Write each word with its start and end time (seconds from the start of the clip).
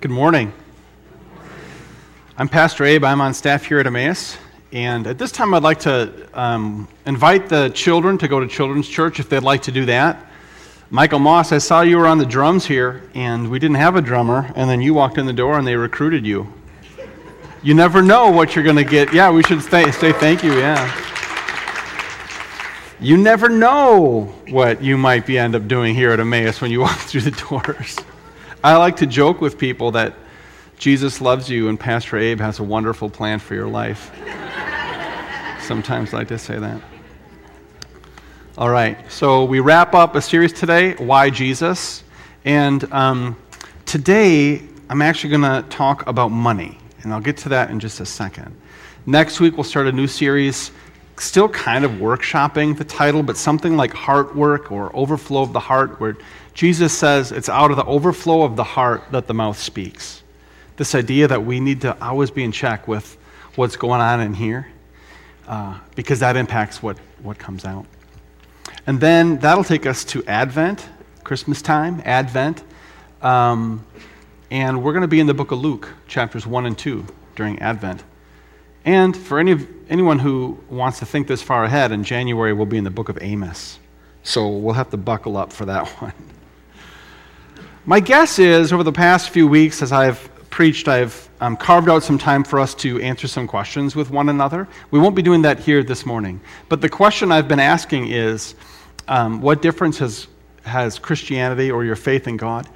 Good 0.00 0.12
morning. 0.12 0.52
I'm 2.36 2.48
Pastor 2.48 2.84
Abe. 2.84 3.02
I'm 3.02 3.20
on 3.20 3.34
staff 3.34 3.64
here 3.64 3.80
at 3.80 3.86
Emmaus. 3.88 4.38
And 4.70 5.08
at 5.08 5.18
this 5.18 5.32
time, 5.32 5.52
I'd 5.54 5.64
like 5.64 5.80
to 5.80 6.28
um, 6.34 6.86
invite 7.04 7.48
the 7.48 7.70
children 7.70 8.16
to 8.18 8.28
go 8.28 8.38
to 8.38 8.46
Children's 8.46 8.86
Church 8.86 9.18
if 9.18 9.28
they'd 9.28 9.42
like 9.42 9.62
to 9.62 9.72
do 9.72 9.86
that. 9.86 10.24
Michael 10.90 11.18
Moss, 11.18 11.50
I 11.50 11.58
saw 11.58 11.80
you 11.80 11.98
were 11.98 12.06
on 12.06 12.18
the 12.18 12.26
drums 12.26 12.64
here, 12.64 13.10
and 13.14 13.50
we 13.50 13.58
didn't 13.58 13.78
have 13.78 13.96
a 13.96 14.00
drummer, 14.00 14.52
and 14.54 14.70
then 14.70 14.80
you 14.80 14.94
walked 14.94 15.18
in 15.18 15.26
the 15.26 15.32
door 15.32 15.58
and 15.58 15.66
they 15.66 15.74
recruited 15.74 16.24
you. 16.24 16.46
You 17.64 17.74
never 17.74 18.00
know 18.00 18.30
what 18.30 18.54
you're 18.54 18.62
going 18.62 18.76
to 18.76 18.84
get. 18.84 19.12
Yeah, 19.12 19.32
we 19.32 19.42
should 19.42 19.62
say, 19.62 19.90
say 19.90 20.12
thank 20.12 20.44
you, 20.44 20.56
yeah. 20.60 20.94
You 23.00 23.16
never 23.16 23.48
know 23.48 24.32
what 24.50 24.80
you 24.80 24.96
might 24.96 25.26
be 25.26 25.36
end 25.36 25.56
up 25.56 25.66
doing 25.66 25.96
here 25.96 26.12
at 26.12 26.20
Emmaus 26.20 26.60
when 26.60 26.70
you 26.70 26.80
walk 26.82 26.98
through 26.98 27.22
the 27.22 27.32
doors. 27.32 27.96
I 28.62 28.76
like 28.76 28.96
to 28.96 29.06
joke 29.06 29.40
with 29.40 29.56
people 29.56 29.92
that 29.92 30.14
Jesus 30.78 31.20
loves 31.20 31.48
you 31.48 31.68
and 31.68 31.78
Pastor 31.78 32.18
Abe 32.18 32.40
has 32.40 32.58
a 32.58 32.64
wonderful 32.64 33.08
plan 33.08 33.38
for 33.38 33.54
your 33.54 33.68
life. 33.68 34.10
Sometimes 35.60 36.12
I 36.12 36.18
like 36.18 36.28
to 36.28 36.38
say 36.38 36.58
that. 36.58 36.82
All 38.56 38.68
right, 38.68 38.98
so 39.08 39.44
we 39.44 39.60
wrap 39.60 39.94
up 39.94 40.16
a 40.16 40.20
series 40.20 40.52
today, 40.52 40.94
Why 40.94 41.30
Jesus? 41.30 42.02
And 42.44 42.92
um, 42.92 43.36
today 43.86 44.62
I'm 44.90 45.02
actually 45.02 45.30
going 45.30 45.62
to 45.62 45.68
talk 45.68 46.04
about 46.08 46.30
money, 46.30 46.78
and 47.04 47.12
I'll 47.12 47.20
get 47.20 47.36
to 47.38 47.50
that 47.50 47.70
in 47.70 47.78
just 47.78 48.00
a 48.00 48.06
second. 48.06 48.60
Next 49.06 49.38
week 49.38 49.56
we'll 49.56 49.62
start 49.62 49.86
a 49.86 49.92
new 49.92 50.08
series 50.08 50.72
still 51.20 51.48
kind 51.48 51.84
of 51.84 51.92
workshopping 51.92 52.76
the 52.76 52.84
title, 52.84 53.22
but 53.22 53.36
something 53.36 53.76
like 53.76 53.92
heart 53.92 54.36
work 54.36 54.70
or 54.70 54.94
overflow 54.94 55.42
of 55.42 55.52
the 55.52 55.60
heart, 55.60 56.00
where 56.00 56.16
Jesus 56.58 56.92
says 56.92 57.30
it's 57.30 57.48
out 57.48 57.70
of 57.70 57.76
the 57.76 57.84
overflow 57.84 58.42
of 58.42 58.56
the 58.56 58.64
heart 58.64 59.04
that 59.12 59.28
the 59.28 59.32
mouth 59.32 59.56
speaks. 59.56 60.24
This 60.76 60.96
idea 60.96 61.28
that 61.28 61.44
we 61.44 61.60
need 61.60 61.82
to 61.82 61.96
always 62.04 62.32
be 62.32 62.42
in 62.42 62.50
check 62.50 62.88
with 62.88 63.16
what's 63.54 63.76
going 63.76 64.00
on 64.00 64.20
in 64.20 64.34
here, 64.34 64.66
uh, 65.46 65.78
because 65.94 66.18
that 66.18 66.36
impacts 66.36 66.82
what, 66.82 66.98
what 67.22 67.38
comes 67.38 67.64
out. 67.64 67.86
And 68.88 69.00
then 69.00 69.38
that'll 69.38 69.62
take 69.62 69.86
us 69.86 70.02
to 70.06 70.24
Advent, 70.24 70.84
Christmas 71.22 71.62
time, 71.62 72.02
Advent. 72.04 72.64
Um, 73.22 73.86
and 74.50 74.82
we're 74.82 74.94
going 74.94 75.02
to 75.02 75.06
be 75.06 75.20
in 75.20 75.28
the 75.28 75.34
book 75.34 75.52
of 75.52 75.60
Luke, 75.60 75.88
chapters 76.08 76.44
1 76.44 76.66
and 76.66 76.76
2 76.76 77.06
during 77.36 77.60
Advent. 77.60 78.02
And 78.84 79.16
for 79.16 79.38
any 79.38 79.52
of, 79.52 79.64
anyone 79.88 80.18
who 80.18 80.58
wants 80.68 80.98
to 80.98 81.06
think 81.06 81.28
this 81.28 81.40
far 81.40 81.62
ahead, 81.62 81.92
in 81.92 82.02
January 82.02 82.52
we'll 82.52 82.66
be 82.66 82.78
in 82.78 82.84
the 82.84 82.90
book 82.90 83.08
of 83.08 83.16
Amos. 83.22 83.78
So 84.24 84.48
we'll 84.48 84.74
have 84.74 84.90
to 84.90 84.96
buckle 84.96 85.36
up 85.36 85.52
for 85.52 85.64
that 85.66 85.86
one. 86.02 86.12
My 87.88 88.00
guess 88.00 88.38
is 88.38 88.70
over 88.70 88.82
the 88.82 88.92
past 88.92 89.30
few 89.30 89.48
weeks, 89.48 89.80
as 89.80 89.92
I've 89.92 90.28
preached, 90.50 90.88
I've 90.88 91.26
um, 91.40 91.56
carved 91.56 91.88
out 91.88 92.02
some 92.02 92.18
time 92.18 92.44
for 92.44 92.60
us 92.60 92.74
to 92.74 93.00
answer 93.00 93.26
some 93.26 93.46
questions 93.46 93.96
with 93.96 94.10
one 94.10 94.28
another. 94.28 94.68
We 94.90 94.98
won't 94.98 95.16
be 95.16 95.22
doing 95.22 95.40
that 95.40 95.58
here 95.58 95.82
this 95.82 96.04
morning. 96.04 96.38
But 96.68 96.82
the 96.82 96.90
question 96.90 97.32
I've 97.32 97.48
been 97.48 97.58
asking 97.58 98.08
is 98.08 98.56
um, 99.08 99.40
what 99.40 99.62
difference 99.62 99.96
has, 100.00 100.26
has 100.64 100.98
Christianity 100.98 101.70
or 101.70 101.82
your 101.82 101.96
faith 101.96 102.28
in 102.28 102.36
God 102.36 102.68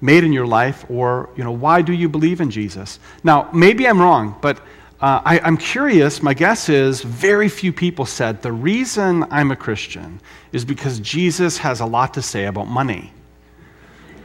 made 0.00 0.22
in 0.22 0.32
your 0.32 0.46
life? 0.46 0.88
Or, 0.88 1.30
you 1.34 1.42
know, 1.42 1.50
why 1.50 1.82
do 1.82 1.92
you 1.92 2.08
believe 2.08 2.40
in 2.40 2.48
Jesus? 2.48 3.00
Now, 3.24 3.50
maybe 3.52 3.88
I'm 3.88 4.00
wrong, 4.00 4.36
but 4.40 4.58
uh, 5.00 5.20
I, 5.24 5.48
am 5.48 5.56
curious. 5.56 6.22
My 6.22 6.32
guess 6.32 6.68
is 6.68 7.02
very 7.02 7.48
few 7.48 7.72
people 7.72 8.06
said 8.06 8.40
the 8.40 8.52
reason 8.52 9.24
I'm 9.32 9.50
a 9.50 9.56
Christian 9.56 10.20
is 10.52 10.64
because 10.64 11.00
Jesus 11.00 11.58
has 11.58 11.80
a 11.80 11.86
lot 11.86 12.14
to 12.14 12.22
say 12.22 12.44
about 12.44 12.68
money, 12.68 13.12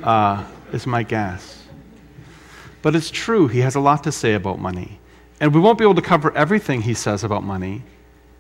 uh, 0.03 0.45
is 0.71 0.85
my 0.85 1.03
guess. 1.03 1.63
But 2.81 2.95
it's 2.95 3.09
true, 3.09 3.47
he 3.47 3.59
has 3.59 3.75
a 3.75 3.79
lot 3.79 4.03
to 4.03 4.11
say 4.11 4.33
about 4.33 4.59
money. 4.59 4.99
And 5.39 5.53
we 5.53 5.59
won't 5.59 5.77
be 5.77 5.83
able 5.83 5.95
to 5.95 6.01
cover 6.01 6.35
everything 6.37 6.81
he 6.81 6.93
says 6.93 7.23
about 7.23 7.43
money 7.43 7.83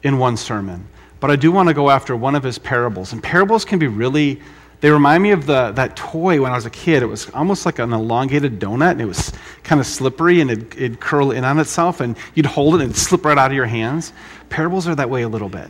in 0.03 0.17
one 0.17 0.37
sermon. 0.37 0.87
But 1.19 1.31
I 1.31 1.35
do 1.35 1.51
want 1.51 1.67
to 1.69 1.73
go 1.73 1.89
after 1.89 2.15
one 2.15 2.35
of 2.35 2.43
his 2.43 2.59
parables. 2.59 3.11
And 3.11 3.21
parables 3.23 3.65
can 3.65 3.79
be 3.79 3.87
really 3.87 4.39
they 4.81 4.91
remind 4.91 5.23
me 5.23 5.31
of 5.31 5.45
the, 5.45 5.71
that 5.71 5.95
toy 5.95 6.41
when 6.41 6.51
I 6.51 6.55
was 6.55 6.65
a 6.65 6.69
kid. 6.69 7.01
It 7.01 7.07
was 7.07 7.29
almost 7.31 7.65
like 7.65 7.79
an 7.79 7.93
elongated 7.93 8.59
donut, 8.59 8.91
and 8.91 9.01
it 9.01 9.05
was 9.05 9.31
kind 9.63 9.79
of 9.79 9.87
slippery, 9.87 10.41
and 10.41 10.51
it'd, 10.51 10.73
it'd 10.75 10.99
curl 10.99 11.31
in 11.31 11.43
on 11.43 11.59
itself, 11.59 12.01
and 12.01 12.15
you'd 12.35 12.45
hold 12.45 12.75
it 12.75 12.81
and 12.81 12.91
it'd 12.91 12.95
slip 12.95 13.25
right 13.25 13.37
out 13.37 13.51
of 13.51 13.55
your 13.55 13.65
hands. 13.65 14.13
Parables 14.49 14.87
are 14.87 14.95
that 14.95 15.09
way 15.09 15.23
a 15.23 15.29
little 15.29 15.49
bit. 15.49 15.69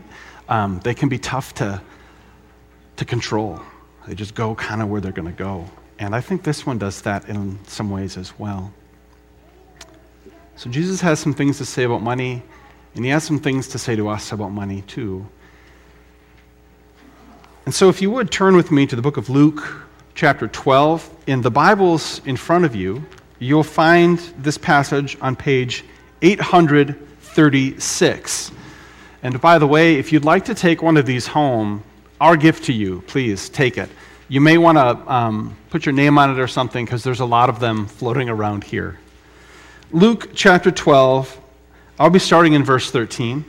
Um, 0.49 0.79
they 0.83 0.93
can 0.93 1.07
be 1.07 1.17
tough 1.17 1.53
to, 1.55 1.81
to 2.97 3.05
control. 3.05 3.61
They 4.07 4.15
just 4.15 4.35
go 4.35 4.55
kind 4.55 4.81
of 4.81 4.89
where 4.89 5.01
they're 5.01 5.11
going 5.11 5.31
to 5.31 5.43
go. 5.43 5.65
And 5.97 6.13
I 6.13 6.21
think 6.21 6.43
this 6.43 6.65
one 6.65 6.77
does 6.77 7.01
that 7.03 7.29
in 7.29 7.59
some 7.65 7.89
ways 7.89 8.17
as 8.17 8.37
well. 8.37 8.73
So 10.57 10.69
Jesus 10.69 11.01
has 11.01 11.19
some 11.19 11.33
things 11.33 11.57
to 11.57 11.65
say 11.65 11.83
about 11.83 12.01
money, 12.01 12.43
and 12.95 13.03
he 13.03 13.11
has 13.11 13.23
some 13.23 13.39
things 13.39 13.67
to 13.69 13.77
say 13.77 13.95
to 13.95 14.09
us 14.09 14.31
about 14.31 14.49
money 14.49 14.83
too. 14.83 15.25
And 17.65 17.73
so, 17.73 17.89
if 17.89 18.01
you 18.01 18.11
would 18.11 18.31
turn 18.31 18.55
with 18.55 18.71
me 18.71 18.85
to 18.85 18.95
the 18.95 19.01
book 19.01 19.17
of 19.17 19.27
Luke, 19.27 19.85
chapter 20.15 20.47
12. 20.47 21.23
In 21.27 21.41
the 21.41 21.51
Bibles 21.51 22.21
in 22.25 22.37
front 22.37 22.63
of 22.63 22.73
you, 22.73 23.05
you'll 23.39 23.63
find 23.63 24.17
this 24.37 24.57
passage 24.57 25.17
on 25.19 25.35
page 25.35 25.83
836. 26.21 28.51
And 29.21 29.41
by 29.41 29.59
the 29.59 29.67
way, 29.67 29.95
if 29.95 30.13
you'd 30.13 30.23
like 30.23 30.45
to 30.45 30.55
take 30.55 30.81
one 30.81 30.95
of 30.95 31.05
these 31.05 31.27
home, 31.27 31.83
our 32.19 32.37
gift 32.37 32.65
to 32.65 32.73
you, 32.73 33.01
please 33.07 33.49
take 33.49 33.77
it. 33.77 33.89
You 34.27 34.41
may 34.41 34.57
want 34.57 34.77
to 34.77 35.11
um, 35.11 35.57
put 35.69 35.85
your 35.85 35.93
name 35.93 36.17
on 36.17 36.31
it 36.31 36.39
or 36.39 36.47
something 36.47 36.85
because 36.85 37.03
there's 37.03 37.19
a 37.19 37.25
lot 37.25 37.49
of 37.49 37.59
them 37.59 37.85
floating 37.85 38.29
around 38.29 38.63
here. 38.63 38.97
Luke 39.91 40.29
chapter 40.33 40.71
12, 40.71 41.39
I'll 41.99 42.09
be 42.09 42.19
starting 42.19 42.53
in 42.53 42.63
verse 42.63 42.89
13. 42.89 43.45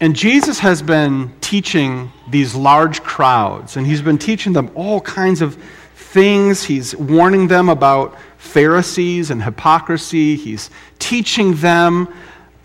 And 0.00 0.16
Jesus 0.16 0.58
has 0.60 0.82
been 0.82 1.32
teaching 1.40 2.12
these 2.28 2.54
large 2.54 3.02
crowds, 3.02 3.76
and 3.76 3.86
he's 3.86 4.02
been 4.02 4.18
teaching 4.18 4.52
them 4.52 4.70
all 4.74 5.00
kinds 5.00 5.42
of 5.42 5.56
things. 5.94 6.64
He's 6.64 6.96
warning 6.96 7.48
them 7.48 7.68
about 7.68 8.16
Pharisees 8.38 9.30
and 9.30 9.42
hypocrisy. 9.42 10.36
He's 10.36 10.70
teaching 10.98 11.54
them 11.56 12.12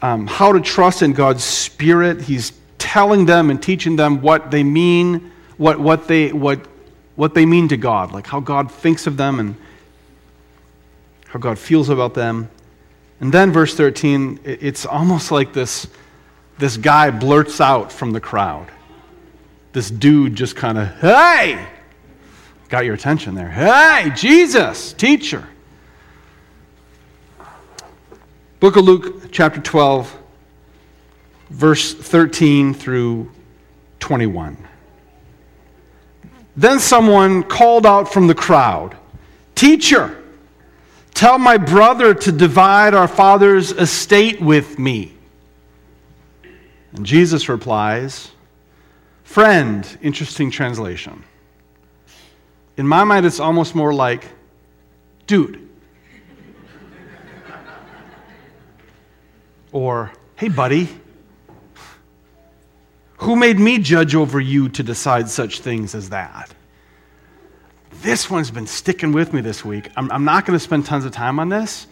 um, 0.02 0.28
how 0.28 0.52
to 0.54 0.62
trust 0.62 1.02
in 1.02 1.14
God's 1.14 1.44
Spirit. 1.44 2.22
He's 2.22 2.52
telling 2.86 3.26
them 3.26 3.50
and 3.50 3.62
teaching 3.62 3.96
them 3.96 4.22
what 4.22 4.52
they 4.52 4.64
mean, 4.64 5.32
what, 5.58 5.80
what, 5.80 6.08
they, 6.08 6.32
what, 6.32 6.60
what 7.16 7.34
they 7.34 7.44
mean 7.44 7.68
to 7.70 7.78
God, 7.78 8.12
like 8.12 8.28
how 8.28 8.40
God 8.40 8.72
thinks 8.72 9.08
of 9.08 9.18
them 9.18 9.40
and 9.40 9.56
how 11.30 11.40
God 11.40 11.58
feels 11.58 11.90
about 11.90 12.14
them. 12.14 12.48
And 13.20 13.34
then, 13.34 13.52
verse 13.52 13.74
13, 13.76 14.42
it's 14.44 14.86
almost 14.86 15.32
like 15.32 15.52
this 15.52 15.88
this 16.58 16.78
guy 16.78 17.12
blurts 17.12 17.60
out 17.60 17.92
from 17.92 18.12
the 18.12 18.22
crowd. 18.22 18.72
This 19.74 19.90
dude 19.92 20.36
just 20.36 20.56
kind 20.56 20.78
of, 20.78 20.88
hey, 21.00 21.68
got 22.70 22.86
your 22.86 22.94
attention 22.94 23.36
there. 23.36 23.50
Hey, 23.50 24.12
Jesus, 24.16 24.94
teacher. 24.94 25.46
Book 28.62 28.78
of 28.78 28.86
Luke, 28.86 29.32
chapter 29.32 29.60
12, 29.60 30.18
verse 31.50 31.94
13 31.94 32.74
through 32.74 33.32
21. 34.00 34.58
Then 36.58 36.80
someone 36.80 37.44
called 37.44 37.86
out 37.86 38.12
from 38.12 38.28
the 38.28 38.36
crowd, 38.36 38.98
Teacher, 39.56 40.22
tell 41.14 41.38
my 41.38 41.58
brother 41.58 42.14
to 42.14 42.32
divide 42.32 42.94
our 42.94 43.08
father's 43.08 43.72
estate 43.72 44.42
with 44.42 44.78
me. 44.80 45.14
And 46.94 47.06
Jesus 47.06 47.50
replies, 47.50 48.32
Friend, 49.24 49.98
interesting 50.02 50.52
translation. 50.52 51.24
In 52.78 52.88
my 52.88 53.04
mind, 53.04 53.26
it's 53.26 53.40
almost 53.40 53.76
more 53.76 53.94
like, 53.94 54.26
dude. 55.28 55.62
or, 59.72 60.12
hey, 60.38 60.48
buddy. 60.48 60.90
Who 63.26 63.36
made 63.36 63.58
me 63.58 63.80
judge 63.80 64.14
over 64.14 64.40
you 64.40 64.70
to 64.70 64.84
decide 64.84 65.28
such 65.28 65.62
things 65.62 65.96
as 65.96 66.10
that? 66.10 66.54
This 68.04 68.30
one's 68.30 68.52
been 68.52 68.68
sticking 68.68 69.14
with 69.14 69.34
me 69.34 69.42
this 69.42 69.66
week. 69.66 69.90
I'm, 69.96 70.12
I'm 70.12 70.26
not 70.26 70.46
going 70.46 70.56
to 70.56 70.64
spend 70.64 70.86
tons 70.86 71.06
of 71.06 71.12
time 71.12 71.40
on 71.40 71.50
this, 71.50 71.88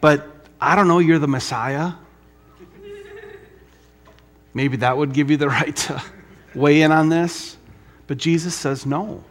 but 0.00 0.26
I 0.58 0.74
don't 0.74 0.88
know, 0.88 0.98
you're 0.98 1.18
the 1.18 1.28
Messiah. 1.28 1.92
Maybe 4.54 4.78
that 4.78 4.96
would 4.96 5.12
give 5.12 5.30
you 5.30 5.36
the 5.36 5.48
right 5.50 5.76
to 5.76 6.02
weigh 6.54 6.80
in 6.80 6.92
on 6.92 7.10
this. 7.10 7.58
But 8.06 8.16
Jesus 8.16 8.54
says 8.54 8.86
no. 8.86 9.22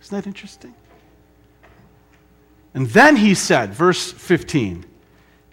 Isn't 0.00 0.16
that 0.16 0.26
interesting? 0.26 0.74
And 2.72 2.86
then 2.86 3.16
he 3.16 3.34
said, 3.34 3.74
verse 3.74 4.10
15, 4.10 4.86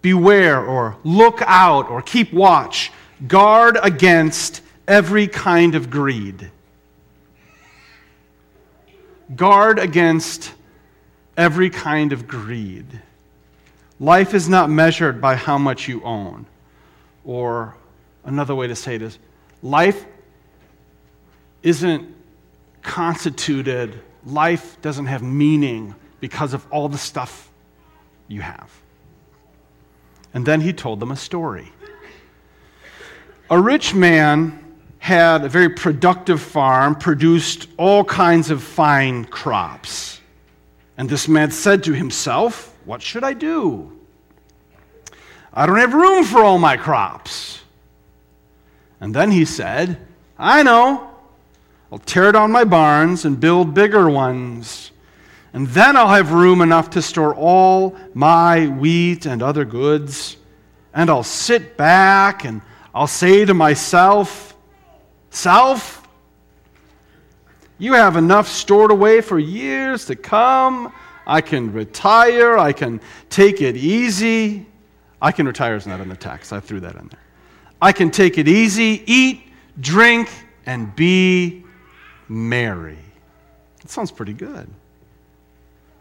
beware 0.02 0.66
or 0.66 0.96
look 1.04 1.42
out 1.42 1.90
or 1.90 2.02
keep 2.02 2.32
watch, 2.32 2.90
guard 3.28 3.78
against 3.84 4.62
every 4.88 5.28
kind 5.28 5.76
of 5.76 5.90
greed. 5.90 6.52
Guard 9.36 9.80
against 9.80 10.54
every 11.38 11.70
kind 11.70 12.14
of 12.14 12.28
greed. 12.28 12.86
Life 14.00 14.34
is 14.34 14.50
not 14.50 14.70
measured 14.70 15.22
by 15.22 15.36
how 15.36 15.58
much 15.58 15.88
you 15.88 16.04
own. 16.04 16.46
Or 17.26 17.76
another 18.26 18.54
way 18.54 18.68
to 18.68 18.76
say 18.76 18.96
it 18.96 19.02
is 19.02 19.18
life 19.62 20.06
isn't 21.62 22.14
constituted, 22.82 23.98
life 24.26 24.82
doesn't 24.82 25.06
have 25.06 25.24
meaning 25.24 25.96
because 26.20 26.54
of 26.54 26.66
all 26.70 26.90
the 26.90 26.98
stuff 26.98 27.50
you 28.28 28.42
have. 28.42 28.70
And 30.34 30.46
then 30.46 30.62
he 30.62 30.74
told 30.74 31.00
them 31.00 31.12
a 31.12 31.16
story. 31.16 31.72
A 33.50 33.60
rich 33.60 33.94
man 33.94 34.63
had 35.04 35.44
a 35.44 35.50
very 35.50 35.68
productive 35.68 36.42
farm, 36.42 36.96
produced 36.96 37.68
all 37.76 38.06
kinds 38.06 38.50
of 38.50 38.64
fine 38.64 39.26
crops. 39.26 40.22
And 40.98 41.10
this 41.10 41.28
man 41.28 41.52
said 41.52 41.84
to 41.84 41.92
himself, 41.92 42.74
What 42.86 43.02
should 43.02 43.26
I 43.26 43.34
do? 43.34 43.92
I 45.54 45.66
don't 45.66 45.76
have 45.76 45.94
room 45.94 46.24
for 46.24 46.42
all 46.42 46.58
my 46.58 46.78
crops. 46.78 47.60
And 49.02 49.14
then 49.14 49.30
he 49.30 49.44
said, 49.44 49.98
I 50.40 50.64
know. 50.64 51.12
I'll 51.92 52.00
tear 52.00 52.32
down 52.32 52.54
my 52.54 52.64
barns 52.64 53.26
and 53.26 53.38
build 53.38 53.74
bigger 53.74 54.10
ones. 54.10 54.92
And 55.52 55.68
then 55.68 55.98
I'll 55.98 56.16
have 56.16 56.32
room 56.32 56.62
enough 56.62 56.92
to 56.92 57.02
store 57.02 57.36
all 57.36 57.98
my 58.14 58.68
wheat 58.68 59.26
and 59.26 59.44
other 59.44 59.66
goods. 59.66 60.38
And 60.94 61.10
I'll 61.10 61.24
sit 61.24 61.76
back 61.76 62.46
and 62.46 62.62
I'll 62.96 63.06
say 63.06 63.44
to 63.44 63.54
myself, 63.54 64.53
Self, 65.34 66.08
you 67.80 67.94
have 67.94 68.18
enough 68.18 68.48
stored 68.48 68.92
away 68.92 69.20
for 69.20 69.40
years 69.40 70.06
to 70.06 70.16
come. 70.16 70.94
I 71.26 71.42
can 71.42 71.74
retire. 71.74 72.56
I 72.56 72.72
can 72.72 73.02
take 73.32 73.60
it 73.60 73.76
easy. 73.76 74.68
I 75.20 75.32
can 75.32 75.48
retire 75.48 75.76
is 75.76 75.88
not 75.88 76.00
in 76.02 76.08
the 76.08 76.16
text. 76.16 76.54
I 76.54 76.60
threw 76.60 76.80
that 76.82 76.96
in 76.96 77.08
there. 77.08 77.20
I 77.82 77.92
can 77.92 78.12
take 78.12 78.38
it 78.38 78.48
easy, 78.48 79.04
eat, 79.08 79.42
drink, 79.80 80.30
and 80.68 80.96
be 80.96 81.64
merry. 82.30 83.00
That 83.82 83.90
sounds 83.90 84.12
pretty 84.12 84.34
good. 84.34 84.70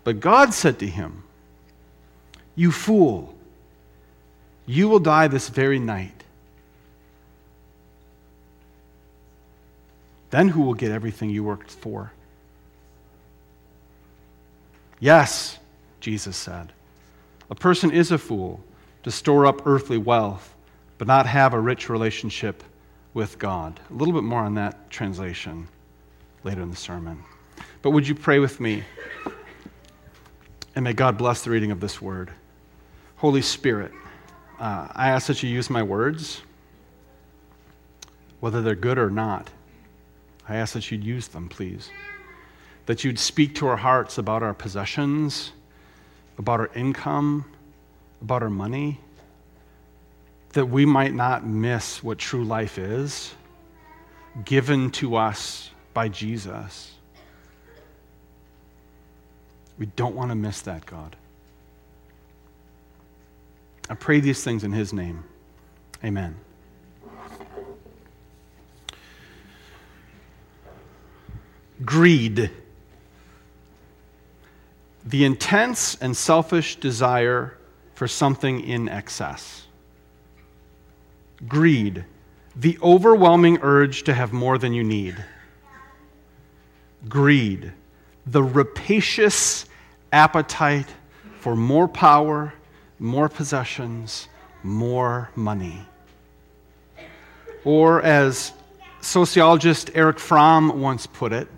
But 0.05 0.21
God 0.21 0.53
said 0.53 0.79
to 0.81 0.87
him, 0.87 1.25
You 2.55 2.71
fool, 2.71 3.35
you 4.67 4.91
will 4.91 5.01
die 5.01 5.29
this 5.29 5.49
very 5.49 5.79
night. 5.79 6.22
Then 10.33 10.49
who 10.49 10.63
will 10.63 10.73
get 10.73 10.91
everything 10.91 11.29
you 11.29 11.45
worked 11.45 11.71
for? 11.71 12.11
Yes, 14.99 15.59
Jesus 16.01 16.39
said. 16.39 16.73
A 17.51 17.55
person 17.55 17.91
is 17.91 18.13
a 18.13 18.19
fool 18.19 18.65
to 19.03 19.11
store 19.11 19.45
up 19.45 19.67
earthly 19.67 19.99
wealth, 19.99 20.55
but 20.97 21.07
not 21.07 21.27
have 21.27 21.53
a 21.53 21.61
rich 21.61 21.91
relationship 21.91 22.65
with 23.13 23.39
God. 23.39 23.79
A 23.91 23.93
little 23.93 24.15
bit 24.15 24.23
more 24.23 24.41
on 24.41 24.55
that 24.55 24.89
translation 24.89 25.69
later 26.45 26.63
in 26.63 26.71
the 26.71 26.77
sermon. 26.77 27.23
But 27.83 27.91
would 27.91 28.09
you 28.09 28.15
pray 28.15 28.39
with 28.39 28.59
me? 28.59 28.85
And 30.75 30.83
may 30.83 30.95
God 30.95 31.19
bless 31.19 31.45
the 31.45 31.51
reading 31.51 31.73
of 31.73 31.81
this 31.81 32.01
word. 32.01 32.31
Holy 33.17 33.43
Spirit, 33.43 33.93
uh, 34.59 34.89
I 34.93 35.11
ask 35.11 35.27
that 35.27 35.43
you 35.43 35.51
use 35.51 35.69
my 35.69 35.83
words, 35.83 36.41
whether 38.41 38.63
they're 38.63 38.75
good 38.75 38.97
or 38.97 39.11
not. 39.11 39.51
I 40.49 40.57
ask 40.57 40.75
that 40.75 40.91
you'd 40.91 41.05
use 41.05 41.29
them, 41.29 41.49
please. 41.49 41.91
That 42.87 43.05
you'd 43.05 43.19
speak 43.19 43.55
to 43.57 43.69
our 43.69 43.77
hearts 43.77 44.19
about 44.19 44.43
our 44.43 44.55
possessions, 44.55 45.53
about 46.39 46.61
our 46.61 46.71
income, 46.75 47.45
about 48.21 48.43
our 48.43 48.51
money. 48.51 49.01
That 50.55 50.67
we 50.67 50.85
might 50.85 51.15
not 51.15 51.47
miss 51.47 52.03
what 52.03 52.19
true 52.19 52.45
life 52.45 52.79
is, 52.79 53.35
given 54.45 54.91
to 54.93 55.17
us 55.17 55.71
by 55.95 56.09
Jesus. 56.09 56.93
We 59.79 59.87
don't 59.87 60.15
want 60.15 60.31
to 60.31 60.35
miss 60.35 60.61
that, 60.63 60.85
God. 60.87 61.17
I 63.89 63.95
pray 63.95 64.21
these 64.21 64.43
things 64.43 64.65
in 64.65 64.73
His 64.73 64.93
name. 64.93 65.25
Amen. 66.05 66.37
Greed. 71.85 72.51
The 75.05 75.25
intense 75.25 75.97
and 75.97 76.17
selfish 76.17 76.77
desire 76.77 77.57
for 77.95 78.07
something 78.07 78.61
in 78.61 78.89
excess. 78.89 79.67
Greed. 81.49 82.05
The 82.55 82.79
overwhelming 82.83 83.59
urge 83.63 84.05
to 84.05 84.15
have 84.15 84.33
more 84.33 84.59
than 84.59 84.73
you 84.73 84.85
need. 84.85 85.17
Greed. 87.09 87.73
The 88.27 88.43
rapacious 88.43 89.67
appetite 90.13 90.89
for 91.41 91.57
more 91.57 91.89
power, 91.89 92.55
more 92.99 93.29
possessions, 93.29 94.29
more 94.63 95.31
money. 95.35 95.81
Or, 97.65 98.03
as 98.03 98.53
sociologist 99.01 99.91
Erich 99.95 100.21
Fromm 100.21 100.81
once 100.81 101.07
put 101.07 101.33
it, 101.33 101.49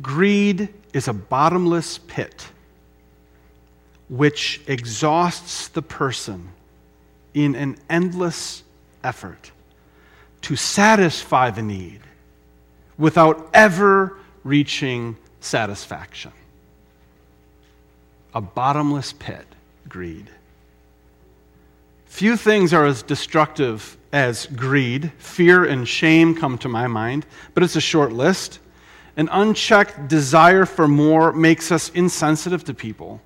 greed 0.00 0.68
is 0.92 1.08
a 1.08 1.12
bottomless 1.12 1.98
pit 1.98 2.48
which 4.08 4.60
exhausts 4.66 5.68
the 5.68 5.82
person 5.82 6.48
in 7.32 7.54
an 7.54 7.76
endless 7.88 8.62
effort 9.02 9.50
to 10.42 10.56
satisfy 10.56 11.50
the 11.50 11.62
need 11.62 12.00
without 12.98 13.50
ever 13.54 14.18
reaching 14.44 15.16
satisfaction 15.40 16.32
a 18.34 18.40
bottomless 18.40 19.12
pit, 19.12 19.46
greed. 19.88 20.28
Few 22.06 22.36
things 22.36 22.74
are 22.74 22.84
as 22.84 23.02
destructive 23.02 23.96
as 24.12 24.46
greed. 24.46 25.12
Fear 25.18 25.64
and 25.64 25.88
shame 25.88 26.34
come 26.34 26.58
to 26.58 26.68
my 26.68 26.86
mind, 26.86 27.26
but 27.54 27.62
it's 27.62 27.76
a 27.76 27.80
short 27.80 28.12
list. 28.12 28.58
An 29.16 29.28
unchecked 29.30 30.08
desire 30.08 30.66
for 30.66 30.88
more 30.88 31.32
makes 31.32 31.70
us 31.70 31.90
insensitive 31.90 32.64
to 32.64 32.74
people. 32.74 33.20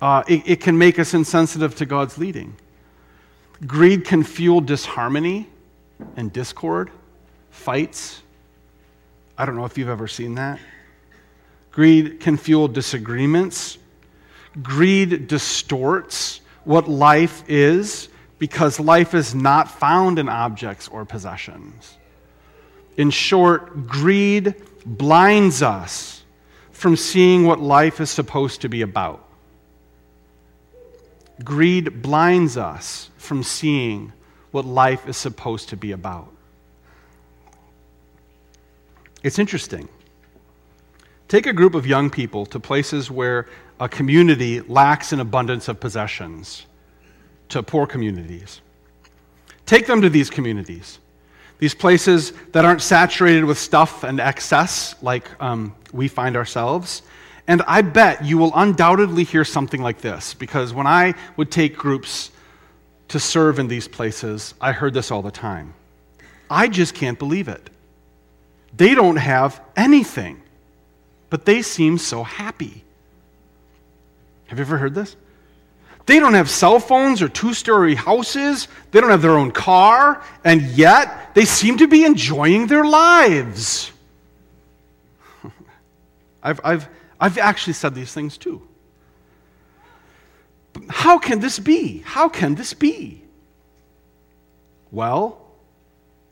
Uh, 0.00 0.22
it, 0.28 0.42
it 0.46 0.60
can 0.60 0.76
make 0.76 0.98
us 0.98 1.14
insensitive 1.14 1.74
to 1.76 1.86
God's 1.86 2.18
leading. 2.18 2.56
Greed 3.66 4.04
can 4.04 4.22
fuel 4.22 4.60
disharmony 4.60 5.48
and 6.16 6.32
discord, 6.32 6.90
fights. 7.50 8.22
I 9.38 9.46
don't 9.46 9.56
know 9.56 9.64
if 9.64 9.78
you've 9.78 9.88
ever 9.88 10.08
seen 10.08 10.34
that. 10.34 10.60
Greed 11.70 12.20
can 12.20 12.36
fuel 12.36 12.68
disagreements 12.68 13.78
Greed 14.62 15.26
distorts 15.26 16.40
what 16.64 16.88
life 16.88 17.42
is 17.48 18.08
because 18.38 18.78
life 18.78 19.14
is 19.14 19.34
not 19.34 19.68
found 19.68 20.18
in 20.18 20.28
objects 20.28 20.88
or 20.88 21.04
possessions. 21.04 21.96
In 22.96 23.10
short, 23.10 23.88
greed 23.88 24.54
blinds 24.84 25.62
us 25.62 26.22
from 26.70 26.96
seeing 26.96 27.46
what 27.46 27.60
life 27.60 28.00
is 28.00 28.10
supposed 28.10 28.60
to 28.62 28.68
be 28.68 28.82
about. 28.82 29.26
Greed 31.42 32.02
blinds 32.02 32.56
us 32.56 33.10
from 33.16 33.42
seeing 33.42 34.12
what 34.50 34.64
life 34.64 35.08
is 35.08 35.16
supposed 35.16 35.68
to 35.70 35.76
be 35.76 35.92
about. 35.92 36.28
It's 39.22 39.38
interesting. 39.38 39.88
Take 41.28 41.46
a 41.46 41.52
group 41.52 41.74
of 41.74 41.86
young 41.86 42.10
people 42.10 42.46
to 42.46 42.60
places 42.60 43.10
where 43.10 43.48
a 43.80 43.88
community 43.88 44.60
lacks 44.60 45.12
an 45.12 45.20
abundance 45.20 45.66
of 45.66 45.80
possessions 45.80 46.66
to 47.48 47.62
poor 47.62 47.86
communities. 47.86 48.60
Take 49.66 49.86
them 49.86 50.02
to 50.02 50.10
these 50.10 50.30
communities, 50.30 50.98
these 51.58 51.74
places 51.74 52.32
that 52.52 52.64
aren't 52.64 52.82
saturated 52.82 53.44
with 53.44 53.58
stuff 53.58 54.04
and 54.04 54.20
excess 54.20 54.94
like 55.02 55.30
um, 55.40 55.74
we 55.92 56.08
find 56.08 56.36
ourselves. 56.36 57.02
And 57.46 57.62
I 57.66 57.82
bet 57.82 58.24
you 58.24 58.38
will 58.38 58.52
undoubtedly 58.54 59.24
hear 59.24 59.44
something 59.44 59.82
like 59.82 60.00
this 60.00 60.34
because 60.34 60.72
when 60.72 60.86
I 60.86 61.14
would 61.36 61.50
take 61.50 61.76
groups 61.76 62.30
to 63.08 63.20
serve 63.20 63.58
in 63.58 63.68
these 63.68 63.86
places, 63.86 64.54
I 64.60 64.72
heard 64.72 64.94
this 64.94 65.10
all 65.10 65.22
the 65.22 65.30
time. 65.30 65.74
I 66.50 66.68
just 66.68 66.94
can't 66.94 67.18
believe 67.18 67.48
it. 67.48 67.70
They 68.76 68.94
don't 68.94 69.16
have 69.16 69.60
anything, 69.76 70.42
but 71.30 71.44
they 71.44 71.62
seem 71.62 71.98
so 71.98 72.24
happy. 72.24 72.82
Have 74.46 74.58
you 74.58 74.64
ever 74.64 74.78
heard 74.78 74.94
this? 74.94 75.16
They 76.06 76.20
don't 76.20 76.34
have 76.34 76.50
cell 76.50 76.78
phones 76.80 77.22
or 77.22 77.28
two 77.28 77.54
story 77.54 77.94
houses. 77.94 78.68
They 78.90 79.00
don't 79.00 79.10
have 79.10 79.22
their 79.22 79.38
own 79.38 79.52
car, 79.52 80.22
and 80.44 80.62
yet 80.62 81.34
they 81.34 81.46
seem 81.46 81.78
to 81.78 81.88
be 81.88 82.04
enjoying 82.04 82.66
their 82.66 82.84
lives. 82.84 83.90
I've, 86.42 86.60
I've, 86.62 86.88
I've 87.18 87.38
actually 87.38 87.72
said 87.72 87.94
these 87.94 88.12
things 88.12 88.36
too. 88.36 88.60
But 90.74 90.82
how 90.90 91.18
can 91.18 91.40
this 91.40 91.58
be? 91.58 91.98
How 91.98 92.28
can 92.28 92.54
this 92.54 92.74
be? 92.74 93.22
Well, 94.90 95.40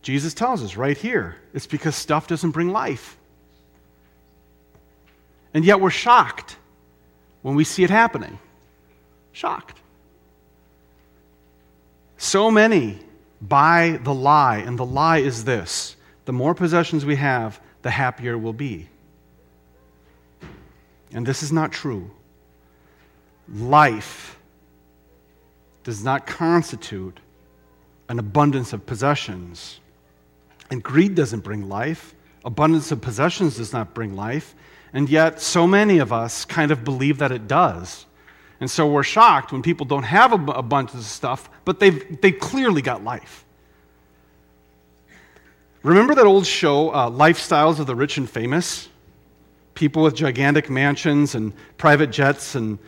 Jesus 0.03 0.35
tells 0.35 0.63
us 0.63 0.77
right 0.77 0.97
here 0.97 1.37
it's 1.55 1.67
because 1.67 1.97
stuff 1.97 2.27
doesn't 2.27 2.51
bring 2.51 2.69
life. 2.71 3.17
And 5.55 5.65
yet 5.65 5.81
we're 5.81 5.91
shocked 5.91 6.57
when 7.43 7.55
we 7.55 7.65
see 7.65 7.85
it 7.85 7.91
happening. 7.91 8.39
Shocked. 9.33 9.79
So 12.17 12.51
many 12.51 12.99
buy 13.41 13.99
the 14.03 14.15
lie, 14.15 14.59
and 14.59 14.79
the 14.79 14.85
lie 14.85 15.19
is 15.19 15.45
this 15.45 15.97
the 16.25 16.33
more 16.33 16.55
possessions 16.55 17.05
we 17.05 17.17
have, 17.17 17.61
the 17.83 17.91
happier 17.91 18.39
we'll 18.39 18.53
be. 18.53 18.89
And 21.13 21.27
this 21.27 21.43
is 21.43 21.53
not 21.53 21.73
true. 21.73 22.11
Life 23.53 24.39
does 25.85 26.05
not 26.05 26.27
constitute 26.27 27.19
an 28.09 28.19
abundance 28.19 28.73
of 28.73 28.87
possessions. 28.87 29.81
And 30.71 30.83
greed 30.83 31.15
doesn't 31.15 31.41
bring 31.41 31.69
life. 31.69 32.15
Abundance 32.45 32.93
of 32.93 33.01
possessions 33.01 33.57
does 33.57 33.73
not 33.73 33.95
bring 33.95 34.15
life. 34.17 34.55
And 34.93 35.09
yet, 35.09 35.41
so 35.41 35.67
many 35.67 35.99
of 35.99 36.13
us 36.13 36.45
kind 36.45 36.71
of 36.71 36.85
believe 36.85 37.19
that 37.19 37.33
it 37.33 37.49
does. 37.49 38.07
And 38.63 38.71
so 38.71 38.87
we're 38.87 39.03
shocked 39.03 39.51
when 39.51 39.61
people 39.61 39.85
don't 39.85 40.05
have 40.05 40.33
a, 40.33 40.63
bunch 40.63 40.95
of 40.95 41.03
stuff, 41.03 41.51
but 41.65 41.81
they've, 41.81 42.21
they've 42.21 42.39
clearly 42.39 42.81
got 42.81 43.03
life. 43.03 43.45
Remember 45.83 46.15
that 46.15 46.27
old 46.27 46.47
show, 46.47 46.91
uh, 46.91 47.11
Lifestyles 47.11 47.81
of 47.81 47.89
the 47.89 47.97
Rich 47.97 48.19
and 48.19 48.31
Famous? 48.31 48.89
People 49.75 50.05
with 50.05 50.15
gigantic 50.15 50.71
mansions 50.71 51.35
and 51.35 51.53
private 51.77 52.13
jets 52.13 52.55
and 52.55 52.79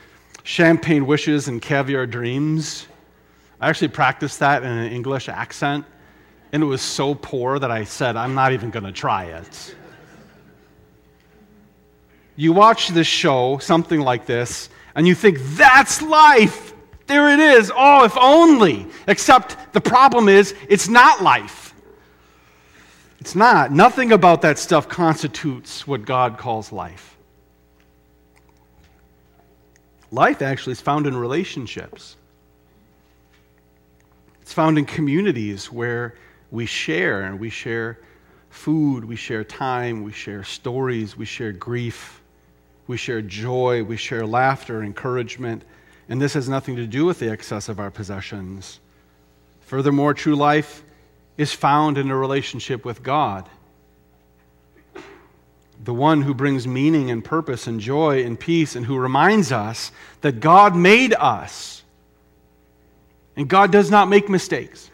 champagne 0.44 1.06
wishes 1.06 1.48
and 1.48 1.60
caviar 1.60 2.06
dreams. 2.06 2.86
I 3.60 3.68
actually 3.68 3.88
practiced 3.88 4.38
that 4.38 4.62
in 4.62 4.68
an 4.70 4.92
English 4.92 5.28
accent, 5.28 5.84
and 6.52 6.62
it 6.62 6.66
was 6.66 6.82
so 6.82 7.16
poor 7.16 7.58
that 7.58 7.72
I 7.72 7.82
said, 7.82 8.14
I'm 8.14 8.36
not 8.36 8.52
even 8.52 8.70
going 8.70 8.84
to 8.84 8.92
try 8.92 9.24
it. 9.24 9.74
You 12.36 12.52
watch 12.52 12.90
this 12.90 13.08
show, 13.08 13.58
something 13.58 14.00
like 14.00 14.24
this, 14.26 14.68
and 14.94 15.06
you 15.06 15.14
think, 15.14 15.38
that's 15.40 16.02
life! 16.02 16.72
There 17.06 17.28
it 17.32 17.40
is. 17.40 17.70
Oh, 17.74 18.04
if 18.04 18.16
only. 18.16 18.86
Except 19.06 19.72
the 19.72 19.80
problem 19.80 20.28
is, 20.28 20.54
it's 20.68 20.88
not 20.88 21.22
life. 21.22 21.74
It's 23.20 23.34
not. 23.34 23.72
Nothing 23.72 24.12
about 24.12 24.42
that 24.42 24.58
stuff 24.58 24.88
constitutes 24.88 25.86
what 25.86 26.04
God 26.04 26.38
calls 26.38 26.72
life. 26.72 27.16
Life 30.10 30.42
actually 30.42 30.72
is 30.72 30.80
found 30.80 31.06
in 31.06 31.16
relationships. 31.16 32.16
It's 34.40 34.52
found 34.52 34.78
in 34.78 34.84
communities 34.84 35.72
where 35.72 36.14
we 36.50 36.66
share 36.66 37.22
and 37.22 37.40
we 37.40 37.50
share 37.50 37.98
food, 38.50 39.04
we 39.04 39.16
share 39.16 39.42
time, 39.42 40.02
we 40.02 40.12
share 40.12 40.44
stories, 40.44 41.16
we 41.16 41.24
share 41.24 41.50
grief, 41.50 42.22
we 42.86 42.96
share 42.96 43.22
joy, 43.22 43.82
we 43.82 43.96
share 43.96 44.26
laughter, 44.26 44.82
encouragement. 44.82 45.62
And 46.08 46.20
this 46.20 46.34
has 46.34 46.48
nothing 46.48 46.76
to 46.76 46.86
do 46.86 47.06
with 47.06 47.18
the 47.18 47.30
excess 47.30 47.68
of 47.68 47.80
our 47.80 47.90
possessions. 47.90 48.80
Furthermore, 49.62 50.12
true 50.12 50.36
life 50.36 50.84
is 51.38 51.52
found 51.52 51.98
in 51.98 52.10
a 52.10 52.16
relationship 52.16 52.84
with 52.84 53.02
God. 53.02 53.48
The 55.82 55.94
one 55.94 56.22
who 56.22 56.34
brings 56.34 56.66
meaning 56.66 57.10
and 57.10 57.24
purpose 57.24 57.66
and 57.66 57.80
joy 57.80 58.24
and 58.24 58.38
peace 58.38 58.76
and 58.76 58.86
who 58.86 58.96
reminds 58.96 59.52
us 59.52 59.90
that 60.20 60.40
God 60.40 60.76
made 60.76 61.14
us. 61.14 61.82
And 63.36 63.48
God 63.48 63.72
does 63.72 63.90
not 63.90 64.08
make 64.08 64.28
mistakes. 64.28 64.90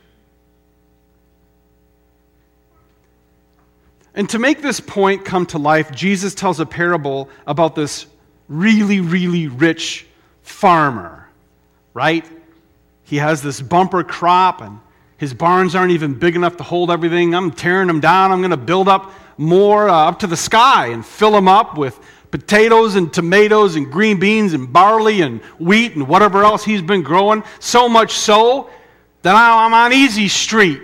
And 4.21 4.29
to 4.29 4.39
make 4.39 4.61
this 4.61 4.81
point 4.81 5.25
come 5.25 5.47
to 5.47 5.57
life, 5.57 5.93
Jesus 5.93 6.35
tells 6.35 6.61
a 6.61 6.67
parable 6.67 7.31
about 7.47 7.75
this 7.75 8.05
really, 8.49 9.01
really 9.01 9.49
rich 9.49 10.05
farmer, 10.43 11.27
right? 11.95 12.27
He 13.03 13.17
has 13.17 13.41
this 13.41 13.63
bumper 13.63 14.05
crop, 14.05 14.61
and 14.61 14.79
his 15.17 15.33
barns 15.33 15.75
aren't 15.75 15.93
even 15.93 16.13
big 16.13 16.37
enough 16.37 16.59
to 16.59 16.63
hold 16.63 16.91
everything. 16.91 17.35
I'm 17.35 17.51
tearing 17.51 17.87
them 17.87 18.01
down. 18.01 18.31
I'm 18.31 18.41
going 18.41 18.51
to 18.51 18.59
build 18.59 18.89
up 18.89 19.11
more 19.39 19.89
uh, 19.89 20.09
up 20.11 20.19
to 20.19 20.27
the 20.27 20.37
sky 20.37 20.89
and 20.89 21.03
fill 21.03 21.31
them 21.31 21.49
up 21.49 21.79
with 21.79 21.99
potatoes 22.31 22.97
and 22.97 23.11
tomatoes 23.11 23.75
and 23.75 23.91
green 23.91 24.21
beans 24.21 24.53
and 24.53 24.71
barley 24.71 25.23
and 25.23 25.41
wheat 25.59 25.95
and 25.95 26.07
whatever 26.07 26.45
else 26.45 26.63
he's 26.63 26.83
been 26.83 27.01
growing. 27.03 27.43
So 27.59 27.89
much 27.89 28.13
so 28.13 28.69
that 29.23 29.35
I'm 29.35 29.73
on 29.73 29.95
easy 29.95 30.29
street. 30.29 30.83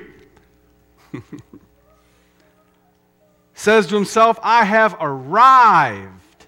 says 3.66 3.88
to 3.88 3.96
himself, 3.96 4.38
I 4.44 4.62
have 4.62 4.96
arrived. 5.00 6.46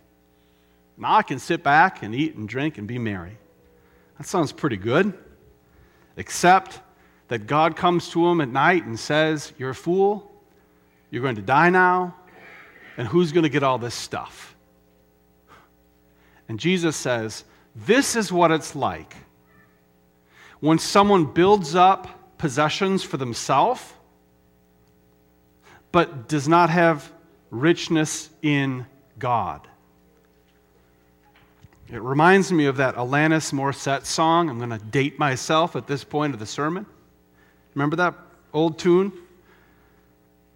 Now 0.97 1.15
I 1.15 1.23
can 1.25 1.41
sit 1.41 1.65
back 1.65 2.05
and 2.05 2.15
eat 2.15 2.37
and 2.37 2.49
drink 2.49 2.79
and 2.79 2.87
be 2.87 2.97
merry. 2.97 3.37
That 4.19 4.29
sounds 4.29 4.53
pretty 4.53 4.77
good. 4.77 5.13
Except 6.17 6.79
that 7.27 7.49
God 7.49 7.75
comes 7.75 8.09
to 8.11 8.25
him 8.29 8.41
at 8.41 8.49
night 8.49 8.85
and 8.85 8.97
says, 8.97 9.53
You're 9.59 9.71
a 9.71 9.75
fool. 9.75 10.31
You're 11.11 11.23
going 11.23 11.35
to 11.35 11.43
die 11.43 11.71
now. 11.71 12.15
And 12.97 13.09
who's 13.09 13.33
going 13.33 13.43
to 13.43 13.49
get 13.49 13.65
all 13.65 13.79
this 13.79 13.97
stuff? 13.97 14.55
And 16.49 16.61
Jesus 16.61 16.95
says, 16.95 17.43
This 17.75 18.15
is 18.15 18.31
what 18.31 18.53
it's 18.53 18.77
like 18.77 19.17
when 20.61 20.79
someone 20.79 21.25
builds 21.25 21.75
up 21.75 22.39
possessions 22.39 23.03
for 23.03 23.17
themselves 23.17 23.83
but 25.93 26.29
does 26.29 26.49
not 26.49 26.71
have 26.71 27.11
richness 27.51 28.31
in 28.43 28.87
God. 29.19 29.67
It 31.91 32.03
reminds 32.03 32.53
me 32.53 32.67
of 32.67 32.77
that 32.77 32.97
Alanis 32.97 33.53
Morissette 33.53 34.05
song. 34.05 34.51
I'm 34.51 34.59
going 34.59 34.71
to 34.71 34.79
date 34.79 35.19
myself 35.19 35.75
at 35.75 35.87
this 35.87 36.05
point 36.05 36.35
of 36.35 36.41
the 36.41 36.47
sermon. 36.47 36.85
Remember 37.75 37.97
that 37.97 38.15
old 38.53 38.79
tune? 38.79 39.13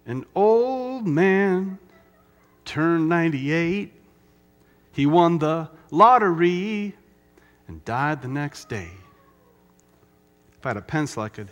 An 0.05 0.25
old 0.35 1.07
man 1.07 1.79
turned 2.65 3.09
98. 3.09 3.91
He 4.91 5.05
won 5.07 5.39
the 5.39 5.69
lottery 5.89 6.95
and 7.67 7.83
died 7.83 8.21
the 8.21 8.27
next 8.27 8.69
day. 8.69 8.91
If 10.53 10.65
I 10.65 10.69
had 10.69 10.77
a 10.77 10.81
pencil, 10.81 11.23
I 11.23 11.29
could 11.29 11.49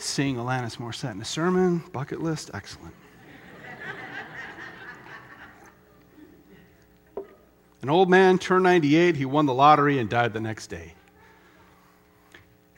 sing 0.00 0.36
Alanis 0.36 0.78
Morissette 0.78 1.12
in 1.12 1.20
a 1.20 1.24
sermon, 1.24 1.82
bucket 1.92 2.20
list, 2.22 2.50
excellent. 2.54 2.94
An 7.82 7.88
old 7.88 8.10
man 8.10 8.38
turned 8.38 8.64
98, 8.64 9.16
he 9.16 9.24
won 9.24 9.46
the 9.46 9.54
lottery 9.54 9.98
and 9.98 10.08
died 10.08 10.32
the 10.32 10.40
next 10.40 10.66
day. 10.66 10.94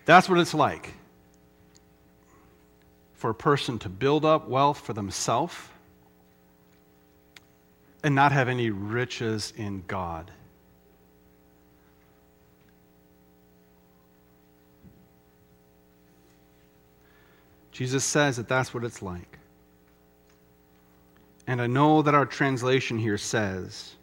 That's 0.04 0.28
what 0.28 0.38
it's 0.38 0.54
like 0.54 0.94
for 3.14 3.30
a 3.30 3.34
person 3.34 3.78
to 3.80 3.88
build 3.88 4.24
up 4.24 4.48
wealth 4.48 4.80
for 4.80 4.92
themselves 4.92 5.54
and 8.02 8.14
not 8.14 8.32
have 8.32 8.48
any 8.48 8.70
riches 8.70 9.52
in 9.56 9.84
God. 9.86 10.30
Jesus 17.72 18.04
says 18.04 18.36
that 18.36 18.48
that's 18.48 18.72
what 18.72 18.84
it's 18.84 19.02
like. 19.02 19.38
And 21.46 21.60
I 21.60 21.66
know 21.66 22.02
that 22.02 22.14
our 22.14 22.26
translation 22.26 22.98
here 22.98 23.18
says, 23.18 23.94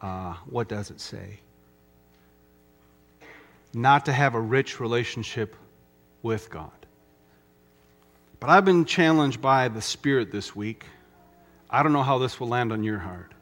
uh, 0.00 0.34
what 0.46 0.68
does 0.68 0.90
it 0.90 1.00
say? 1.00 1.40
Not 3.74 4.06
to 4.06 4.12
have 4.12 4.34
a 4.34 4.40
rich 4.40 4.80
relationship 4.80 5.56
with 6.22 6.48
God. 6.48 6.70
But 8.40 8.50
I've 8.50 8.64
been 8.64 8.84
challenged 8.84 9.42
by 9.42 9.68
the 9.68 9.82
Spirit 9.82 10.30
this 10.30 10.54
week. 10.54 10.84
I 11.68 11.82
don't 11.82 11.92
know 11.92 12.02
how 12.02 12.18
this 12.18 12.38
will 12.38 12.48
land 12.48 12.72
on 12.72 12.84
your 12.84 12.98
heart. 12.98 13.32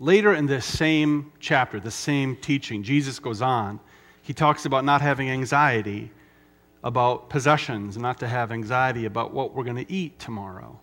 Later 0.00 0.34
in 0.34 0.46
this 0.46 0.64
same 0.64 1.32
chapter, 1.40 1.80
the 1.80 1.90
same 1.90 2.36
teaching, 2.36 2.82
Jesus 2.84 3.18
goes 3.18 3.42
on. 3.42 3.80
He 4.22 4.32
talks 4.32 4.64
about 4.64 4.84
not 4.84 5.00
having 5.00 5.28
anxiety 5.28 6.12
about 6.82 7.28
possessions, 7.28 7.96
not 7.96 8.20
to 8.20 8.28
have 8.28 8.52
anxiety 8.52 9.04
about 9.04 9.32
what 9.32 9.54
we're 9.54 9.64
going 9.64 9.84
to 9.84 9.92
eat 9.92 10.18
tomorrow. 10.18 10.78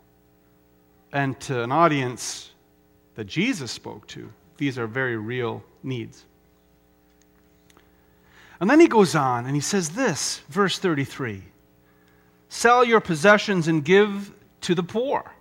And 1.11 1.39
to 1.41 1.63
an 1.63 1.71
audience 1.71 2.51
that 3.15 3.25
Jesus 3.25 3.71
spoke 3.71 4.05
to, 4.07 4.31
these 4.57 4.77
are 4.77 4.87
very 4.87 5.17
real 5.17 5.63
needs. 5.83 6.25
And 8.59 8.69
then 8.69 8.79
he 8.79 8.87
goes 8.87 9.15
on 9.15 9.45
and 9.45 9.55
he 9.55 9.61
says 9.61 9.89
this, 9.89 10.41
verse 10.49 10.77
33 10.77 11.43
Sell 12.49 12.83
your 12.85 13.01
possessions 13.01 13.67
and 13.67 13.83
give 13.83 14.33
to 14.61 14.75
the 14.75 14.83
poor. 14.83 15.31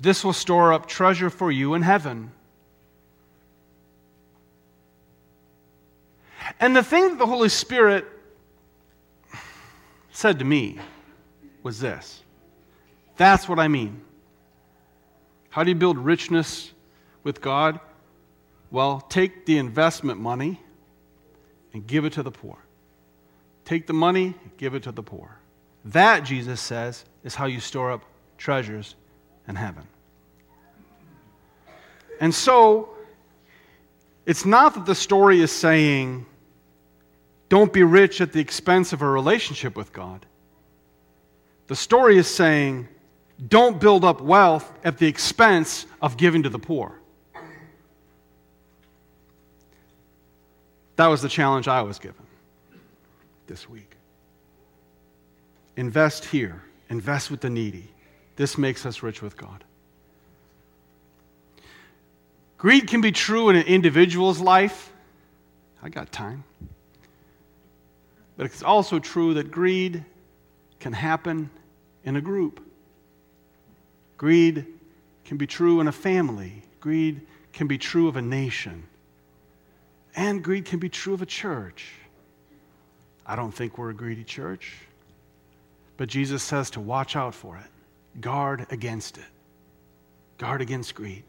This 0.00 0.24
will 0.24 0.32
store 0.32 0.72
up 0.72 0.86
treasure 0.86 1.30
for 1.30 1.50
you 1.50 1.74
in 1.74 1.82
heaven. 1.82 2.30
And 6.60 6.74
the 6.74 6.82
thing 6.82 7.08
that 7.10 7.18
the 7.18 7.26
Holy 7.26 7.48
Spirit 7.48 8.04
said 10.10 10.38
to 10.40 10.44
me 10.44 10.78
was 11.62 11.80
this 11.80 12.22
that's 13.16 13.48
what 13.48 13.58
I 13.58 13.68
mean. 13.68 14.00
How 15.50 15.64
do 15.64 15.70
you 15.70 15.74
build 15.76 15.98
richness 15.98 16.72
with 17.24 17.40
God? 17.40 17.80
Well, 18.70 19.00
take 19.00 19.44
the 19.46 19.58
investment 19.58 20.20
money 20.20 20.60
and 21.72 21.86
give 21.86 22.04
it 22.04 22.12
to 22.14 22.22
the 22.22 22.30
poor. 22.30 22.56
Take 23.64 23.86
the 23.86 23.92
money, 23.92 24.34
give 24.56 24.74
it 24.74 24.84
to 24.84 24.92
the 24.92 25.02
poor. 25.02 25.38
That, 25.84 26.20
Jesus 26.20 26.60
says, 26.60 27.04
is 27.24 27.34
how 27.34 27.46
you 27.46 27.60
store 27.60 27.90
up 27.90 28.04
treasures 28.36 28.94
in 29.46 29.56
heaven. 29.56 29.86
And 32.20 32.34
so, 32.34 32.90
it's 34.26 34.44
not 34.44 34.74
that 34.74 34.86
the 34.86 34.94
story 34.94 35.40
is 35.40 35.50
saying, 35.50 36.26
don't 37.48 37.72
be 37.72 37.82
rich 37.82 38.20
at 38.20 38.32
the 38.32 38.40
expense 38.40 38.92
of 38.92 39.02
a 39.02 39.08
relationship 39.08 39.76
with 39.76 39.92
God. 39.92 40.26
The 41.66 41.76
story 41.76 42.18
is 42.18 42.26
saying, 42.26 42.88
don't 43.48 43.80
build 43.80 44.04
up 44.04 44.20
wealth 44.20 44.70
at 44.84 44.98
the 44.98 45.06
expense 45.06 45.86
of 46.02 46.16
giving 46.16 46.42
to 46.42 46.48
the 46.48 46.58
poor. 46.58 46.98
That 50.96 51.06
was 51.06 51.22
the 51.22 51.28
challenge 51.28 51.68
I 51.68 51.82
was 51.82 51.98
given 51.98 52.26
this 53.46 53.68
week. 53.68 53.96
Invest 55.76 56.24
here, 56.24 56.62
invest 56.90 57.30
with 57.30 57.40
the 57.40 57.50
needy. 57.50 57.88
This 58.34 58.58
makes 58.58 58.84
us 58.84 59.02
rich 59.02 59.22
with 59.22 59.36
God. 59.36 59.62
Greed 62.56 62.88
can 62.88 63.00
be 63.00 63.12
true 63.12 63.48
in 63.48 63.56
an 63.56 63.66
individual's 63.66 64.40
life. 64.40 64.92
I 65.80 65.88
got 65.88 66.10
time. 66.10 66.42
But 68.38 68.46
it's 68.46 68.62
also 68.62 69.00
true 69.00 69.34
that 69.34 69.50
greed 69.50 70.04
can 70.78 70.92
happen 70.92 71.50
in 72.04 72.14
a 72.14 72.20
group. 72.20 72.64
Greed 74.16 74.64
can 75.24 75.36
be 75.36 75.46
true 75.46 75.80
in 75.80 75.88
a 75.88 75.92
family. 75.92 76.62
Greed 76.78 77.26
can 77.52 77.66
be 77.66 77.78
true 77.78 78.06
of 78.06 78.16
a 78.16 78.22
nation. 78.22 78.84
And 80.14 80.42
greed 80.42 80.66
can 80.66 80.78
be 80.78 80.88
true 80.88 81.14
of 81.14 81.20
a 81.20 81.26
church. 81.26 81.90
I 83.26 83.34
don't 83.34 83.50
think 83.52 83.76
we're 83.76 83.90
a 83.90 83.94
greedy 83.94 84.22
church. 84.22 84.76
But 85.96 86.08
Jesus 86.08 86.40
says 86.44 86.70
to 86.70 86.80
watch 86.80 87.16
out 87.16 87.34
for 87.34 87.56
it, 87.56 88.20
guard 88.20 88.66
against 88.70 89.18
it, 89.18 89.24
guard 90.38 90.62
against 90.62 90.94
greed. 90.94 91.24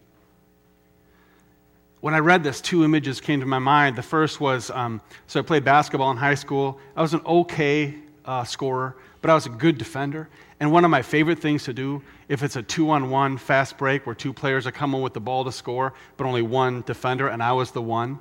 When 2.01 2.13
I 2.13 2.19
read 2.19 2.43
this, 2.43 2.61
two 2.61 2.85
images 2.85 3.19
came 3.19 3.41
to 3.41 3.45
my 3.45 3.59
mind. 3.59 3.95
The 3.95 4.01
first 4.03 4.39
was 4.39 4.71
um, 4.71 5.01
so 5.27 5.39
I 5.39 5.43
played 5.43 5.65
basketball 5.65 6.11
in 6.11 6.17
high 6.17 6.35
school. 6.35 6.79
I 6.95 7.01
was 7.01 7.13
an 7.13 7.21
okay 7.25 7.95
uh, 8.23 8.45
scorer, 8.45 8.95
but 9.21 9.29
I 9.29 9.33
was 9.33 9.45
a 9.45 9.49
good 9.49 9.77
defender. 9.77 10.29
And 10.61 10.71
one 10.71 10.85
of 10.85 10.91
my 10.91 11.01
favorite 11.01 11.39
things 11.39 11.63
to 11.65 11.73
do, 11.73 12.01
if 12.27 12.43
it's 12.43 12.55
a 12.55 12.63
two 12.63 12.89
on 12.91 13.09
one 13.09 13.37
fast 13.37 13.77
break 13.77 14.05
where 14.05 14.15
two 14.15 14.33
players 14.33 14.65
are 14.65 14.71
coming 14.71 15.01
with 15.01 15.13
the 15.13 15.19
ball 15.19 15.43
to 15.43 15.51
score, 15.51 15.93
but 16.15 16.25
only 16.25 16.41
one 16.41 16.83
defender, 16.85 17.27
and 17.27 17.41
I 17.43 17.51
was 17.53 17.71
the 17.71 17.81
one, 17.81 18.19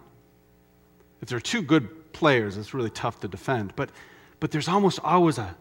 if 1.21 1.29
there 1.29 1.37
are 1.37 1.41
two 1.41 1.63
good 1.63 2.13
players, 2.13 2.57
it's 2.57 2.75
really 2.75 2.91
tough 2.91 3.21
to 3.21 3.29
defend. 3.29 3.75
But, 3.77 3.91
but 4.41 4.51
there's 4.51 4.69
almost 4.69 5.01
always 5.03 5.39
a, 5.39 5.57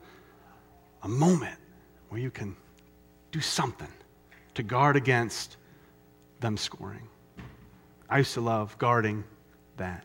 a 1.03 1.07
moment 1.07 1.57
where 2.09 2.21
you 2.21 2.31
can 2.31 2.55
do 3.31 3.41
something 3.41 3.91
to 4.55 4.63
guard 4.63 4.95
against 4.95 5.57
them 6.39 6.57
scoring. 6.57 7.07
I 8.09 8.19
used 8.19 8.33
to 8.35 8.41
love 8.41 8.77
guarding 8.77 9.23
that. 9.77 10.03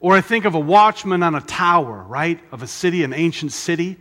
Or 0.00 0.14
I 0.14 0.20
think 0.20 0.44
of 0.44 0.54
a 0.54 0.60
watchman 0.60 1.22
on 1.22 1.34
a 1.34 1.40
tower, 1.40 2.02
right, 2.02 2.40
of 2.52 2.62
a 2.62 2.66
city, 2.66 3.02
an 3.02 3.12
ancient 3.12 3.52
city, 3.52 3.96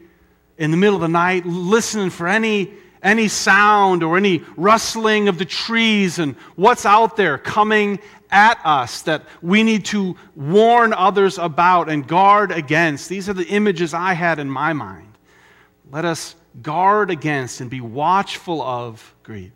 in 0.58 0.72
the 0.72 0.78
middle 0.78 0.96
of 0.96 1.02
the 1.02 1.08
night, 1.08 1.46
listening 1.46 2.10
for 2.10 2.28
any, 2.28 2.74
any 3.02 3.28
sound 3.28 4.04
or 4.04 4.18
any 4.18 4.44
rustling 4.56 5.28
of 5.28 5.38
the 5.38 5.46
trees 5.46 6.20
and 6.20 6.36
what's 6.56 6.86
out 6.86 7.18
there 7.18 7.38
coming 7.38 8.00
at 8.32 8.60
us 8.64 9.02
that 9.04 9.24
we 9.42 9.64
need 9.64 9.86
to 9.86 10.16
warn 10.36 10.94
others 10.94 11.38
about 11.38 11.90
and 11.90 12.08
guard 12.08 12.52
against. 12.52 13.10
These 13.10 13.30
are 13.30 13.34
the 13.34 13.48
images 13.48 13.94
I 13.94 14.14
had 14.14 14.40
in 14.40 14.50
my 14.50 14.74
mind. 14.74 15.18
Let 15.92 16.06
us 16.06 16.36
guard 16.62 17.12
against 17.12 17.62
and 17.62 17.70
be 17.70 17.82
watchful 17.82 18.62
of 18.62 19.14
greed 19.24 19.52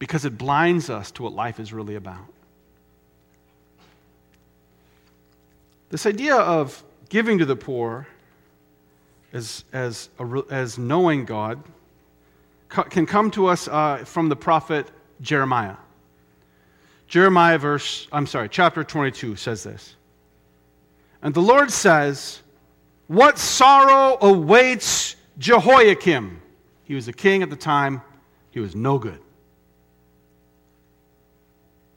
because 0.00 0.24
it 0.24 0.36
blinds 0.36 0.90
us 0.90 1.12
to 1.12 1.22
what 1.22 1.34
life 1.34 1.60
is 1.60 1.72
really 1.72 1.94
about. 1.94 2.24
This 5.90 6.06
idea 6.06 6.36
of 6.36 6.82
giving 7.10 7.38
to 7.38 7.44
the 7.44 7.54
poor 7.54 8.08
as, 9.32 9.64
as, 9.72 10.08
a, 10.18 10.42
as 10.50 10.78
knowing 10.78 11.26
God 11.26 11.62
can 12.68 13.04
come 13.04 13.30
to 13.32 13.46
us 13.46 13.68
uh, 13.68 13.98
from 14.06 14.28
the 14.28 14.36
prophet 14.36 14.86
Jeremiah. 15.20 15.76
Jeremiah, 17.06 17.58
verse, 17.58 18.08
I'm 18.10 18.26
sorry, 18.26 18.48
chapter 18.48 18.82
22 18.82 19.36
says 19.36 19.64
this. 19.64 19.96
And 21.20 21.34
the 21.34 21.42
Lord 21.42 21.70
says, 21.70 22.40
What 23.08 23.38
sorrow 23.38 24.16
awaits 24.22 25.16
Jehoiakim? 25.38 26.40
He 26.84 26.94
was 26.94 27.06
a 27.08 27.12
king 27.12 27.42
at 27.42 27.50
the 27.50 27.56
time, 27.56 28.00
he 28.50 28.60
was 28.60 28.74
no 28.74 28.98
good. 28.98 29.20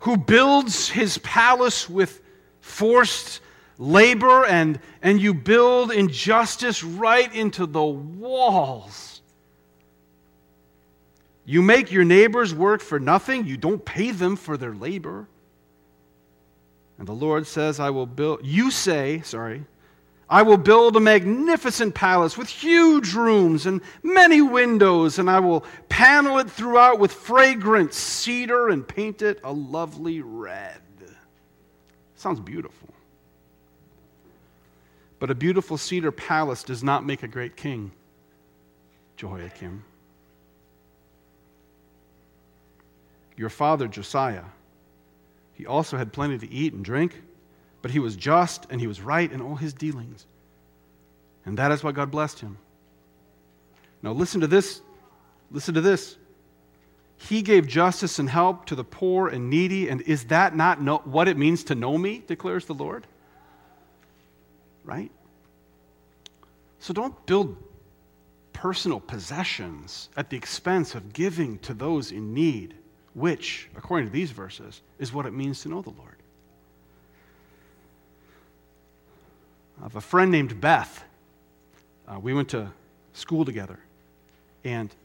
Who 0.03 0.17
builds 0.17 0.89
his 0.89 1.17
palace 1.19 1.89
with 1.89 2.21
forced 2.59 3.39
labor 3.77 4.45
and, 4.45 4.79
and 5.01 5.21
you 5.21 5.33
build 5.33 5.91
injustice 5.91 6.83
right 6.83 7.33
into 7.33 7.65
the 7.65 7.83
walls. 7.83 9.21
You 11.45 11.61
make 11.61 11.91
your 11.91 12.03
neighbors 12.03 12.53
work 12.53 12.81
for 12.81 12.99
nothing, 12.99 13.45
you 13.45 13.57
don't 13.57 13.83
pay 13.83 14.11
them 14.11 14.35
for 14.35 14.57
their 14.57 14.73
labor. 14.73 15.27
And 16.97 17.07
the 17.07 17.13
Lord 17.13 17.47
says, 17.47 17.79
I 17.79 17.89
will 17.89 18.05
build, 18.05 18.45
you 18.45 18.71
say, 18.71 19.21
sorry, 19.21 19.63
I 20.29 20.41
will 20.41 20.57
build 20.57 20.95
a 20.95 20.99
magnificent 20.99 21.93
palace 21.93 22.38
with 22.38 22.49
huge 22.49 23.13
rooms 23.13 23.65
and 23.65 23.81
many 24.01 24.41
windows, 24.41 25.19
and 25.19 25.29
I 25.29 25.39
will 25.39 25.65
panel 25.89 26.39
it 26.39 26.49
throughout 26.49 26.99
with 26.99 27.12
fragrant 27.12 27.93
cedar 27.93 28.69
and 28.69 28.88
paint 28.88 29.21
it 29.21 29.39
a 29.43 29.51
lovely 29.51 30.21
red. 30.21 30.79
Sounds 32.15 32.39
beautiful. 32.39 32.88
But 35.19 35.29
a 35.29 35.36
beautiful 35.36 35.77
cedar 35.77 36.12
palace 36.12 36.63
does 36.63 36.83
not 36.83 37.05
make 37.05 37.21
a 37.21 37.27
great 37.27 37.57
king, 37.57 37.91
Jehoiakim. 39.17 39.83
Your 43.36 43.49
father, 43.49 43.88
Josiah, 43.88 44.45
he 45.53 45.65
also 45.65 45.97
had 45.97 46.13
plenty 46.13 46.38
to 46.38 46.49
eat 46.49 46.73
and 46.73 46.83
drink, 46.83 47.21
but 47.83 47.91
he 47.91 47.99
was 47.99 48.15
just 48.15 48.65
and 48.71 48.81
he 48.81 48.87
was 48.87 48.99
right 48.99 49.31
in 49.31 49.41
all 49.41 49.55
his 49.55 49.73
dealings. 49.73 50.25
And 51.45 51.55
that 51.59 51.71
is 51.71 51.83
why 51.83 51.91
God 51.91 52.09
blessed 52.09 52.39
him. 52.39 52.57
Now, 54.01 54.13
listen 54.13 54.41
to 54.41 54.47
this. 54.47 54.81
Listen 55.51 55.75
to 55.75 55.81
this. 55.81 56.17
He 57.17 57.43
gave 57.43 57.67
justice 57.67 58.17
and 58.17 58.27
help 58.27 58.65
to 58.65 58.75
the 58.75 58.83
poor 58.83 59.27
and 59.27 59.51
needy, 59.51 59.87
and 59.87 60.01
is 60.01 60.25
that 60.25 60.55
not 60.55 60.81
know, 60.81 60.97
what 61.05 61.27
it 61.27 61.37
means 61.37 61.63
to 61.65 61.75
know 61.75 61.95
me, 61.97 62.23
declares 62.25 62.65
the 62.65 62.73
Lord? 62.73 63.05
right? 64.83 65.11
So 66.79 66.93
don't 66.93 67.25
build 67.25 67.55
personal 68.51 68.99
possessions 68.99 70.09
at 70.15 70.29
the 70.29 70.37
expense 70.37 70.95
of 70.95 71.13
giving 71.13 71.59
to 71.59 71.73
those 71.73 72.11
in 72.11 72.33
need, 72.33 72.75
which, 73.13 73.69
according 73.75 74.07
to 74.07 74.13
these 74.13 74.31
verses, 74.31 74.81
is 74.99 75.13
what 75.13 75.25
it 75.25 75.33
means 75.33 75.61
to 75.61 75.69
know 75.69 75.81
the 75.81 75.91
Lord. 75.91 76.17
Have 79.83 79.97
a 79.97 80.01
friend 80.01 80.31
named 80.31 80.61
Beth. 80.61 81.03
Uh, 82.07 82.17
we 82.17 82.33
went 82.33 82.47
to 82.49 82.71
school 83.11 83.43
together, 83.43 83.77
and 84.63 84.95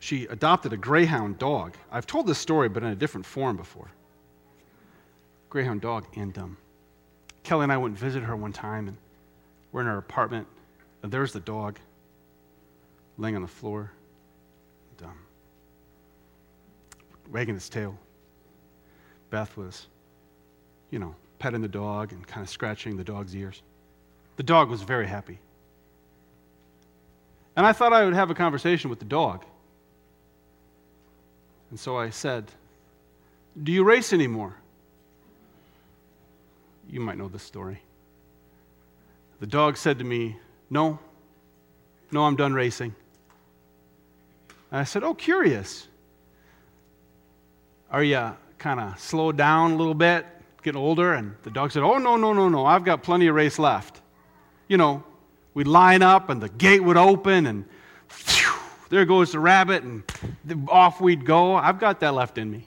she 0.00 0.26
adopted 0.26 0.74
a 0.74 0.76
greyhound 0.76 1.38
dog. 1.38 1.76
I've 1.90 2.06
told 2.06 2.26
this 2.26 2.38
story, 2.38 2.68
but 2.68 2.82
in 2.82 2.90
a 2.90 2.94
different 2.94 3.24
form 3.24 3.56
before. 3.56 3.90
Greyhound 5.48 5.80
dog, 5.80 6.04
and 6.14 6.36
um, 6.36 6.58
Kelly 7.42 7.62
and 7.62 7.72
I 7.72 7.78
went 7.78 7.92
and 7.92 7.98
visited 7.98 8.26
her 8.26 8.36
one 8.36 8.52
time, 8.52 8.86
and 8.86 8.98
we're 9.72 9.80
in 9.80 9.86
her 9.86 9.96
apartment, 9.96 10.46
and 11.02 11.10
there's 11.10 11.32
the 11.32 11.40
dog 11.40 11.78
laying 13.16 13.34
on 13.34 13.40
the 13.40 13.48
floor, 13.48 13.90
and, 14.98 15.08
um, 15.08 15.18
wagging 17.32 17.56
its 17.56 17.70
tail. 17.70 17.98
Beth 19.30 19.56
was, 19.56 19.86
you 20.90 20.98
know, 20.98 21.14
petting 21.38 21.62
the 21.62 21.68
dog 21.68 22.12
and 22.12 22.26
kind 22.26 22.44
of 22.44 22.50
scratching 22.50 22.98
the 22.98 23.04
dog's 23.04 23.34
ears. 23.34 23.62
The 24.40 24.44
dog 24.44 24.70
was 24.70 24.80
very 24.80 25.06
happy. 25.06 25.38
And 27.54 27.66
I 27.66 27.74
thought 27.74 27.92
I 27.92 28.06
would 28.06 28.14
have 28.14 28.30
a 28.30 28.34
conversation 28.34 28.88
with 28.88 28.98
the 28.98 29.04
dog 29.04 29.44
And 31.68 31.78
so 31.78 31.98
I 31.98 32.08
said, 32.08 32.50
Do 33.62 33.70
you 33.70 33.84
race 33.84 34.14
anymore? 34.14 34.56
You 36.88 37.00
might 37.00 37.18
know 37.18 37.28
this 37.28 37.42
story. 37.42 37.82
The 39.40 39.46
dog 39.46 39.76
said 39.76 39.98
to 39.98 40.04
me, 40.04 40.38
No, 40.70 40.98
no, 42.10 42.22
I'm 42.22 42.34
done 42.34 42.54
racing. 42.54 42.94
And 44.70 44.80
I 44.80 44.84
said, 44.84 45.04
Oh, 45.04 45.12
curious. 45.12 45.86
Are 47.90 48.02
you 48.02 48.34
kind 48.56 48.80
of 48.80 48.98
slowed 48.98 49.36
down 49.36 49.72
a 49.72 49.76
little 49.76 49.92
bit, 49.92 50.24
getting 50.62 50.80
older? 50.80 51.12
And 51.12 51.34
the 51.42 51.50
dog 51.50 51.72
said, 51.72 51.82
Oh, 51.82 51.98
no, 51.98 52.16
no, 52.16 52.32
no, 52.32 52.48
no, 52.48 52.64
I've 52.64 52.84
got 52.84 53.02
plenty 53.02 53.26
of 53.26 53.34
race 53.34 53.58
left. 53.58 53.99
You 54.70 54.76
know, 54.76 55.02
we'd 55.52 55.66
line 55.66 56.00
up 56.00 56.30
and 56.30 56.40
the 56.40 56.48
gate 56.48 56.78
would 56.78 56.96
open 56.96 57.46
and 57.46 57.64
phew, 58.06 58.52
there 58.88 59.04
goes 59.04 59.32
the 59.32 59.40
rabbit 59.40 59.82
and 59.82 60.04
off 60.68 61.00
we'd 61.00 61.26
go. 61.26 61.56
I've 61.56 61.80
got 61.80 61.98
that 62.00 62.14
left 62.14 62.38
in 62.38 62.48
me. 62.48 62.64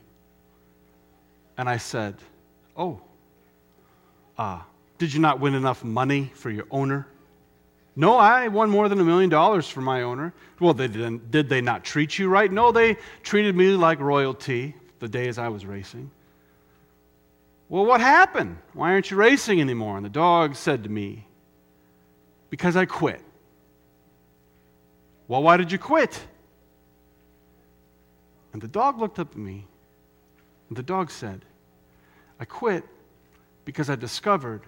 And 1.57 1.69
I 1.69 1.77
said, 1.77 2.15
Oh, 2.75 2.99
uh, 4.37 4.59
did 4.97 5.13
you 5.13 5.21
not 5.21 5.39
win 5.39 5.53
enough 5.53 5.85
money 5.85 6.29
for 6.35 6.49
your 6.49 6.65
owner? 6.71 7.07
No, 7.95 8.17
I 8.17 8.49
won 8.49 8.69
more 8.69 8.89
than 8.89 8.99
a 8.99 9.05
million 9.05 9.29
dollars 9.29 9.69
for 9.69 9.79
my 9.79 10.01
owner. 10.01 10.33
Well, 10.59 10.73
they 10.73 10.89
didn't, 10.89 11.31
did 11.31 11.47
they 11.47 11.61
not 11.61 11.85
treat 11.85 12.19
you 12.19 12.27
right? 12.27 12.51
No, 12.51 12.73
they 12.73 12.97
treated 13.21 13.55
me 13.55 13.77
like 13.77 14.01
royalty 14.01 14.75
the 14.99 15.07
days 15.07 15.37
I 15.37 15.47
was 15.47 15.65
racing. 15.65 16.11
Well, 17.69 17.85
what 17.85 18.01
happened? 18.01 18.57
Why 18.73 18.91
aren't 18.91 19.09
you 19.09 19.15
racing 19.15 19.61
anymore? 19.61 19.95
And 19.95 20.05
the 20.05 20.09
dog 20.09 20.57
said 20.57 20.83
to 20.83 20.89
me, 20.89 21.27
Because 22.53 22.75
I 22.75 22.85
quit. 22.85 23.19
Well, 25.27 25.41
why 25.41 25.57
did 25.57 25.71
you 25.71 25.79
quit? 25.79 26.23
And 28.53 28.61
the 28.61 28.67
dog 28.67 28.99
looked 28.99 29.17
up 29.17 29.31
at 29.31 29.37
me, 29.37 29.65
and 30.69 30.77
the 30.77 30.83
dog 30.83 31.09
said, 31.09 31.45
I 32.39 32.45
quit 32.45 32.83
because 33.65 33.89
I 33.89 33.95
discovered 33.95 34.61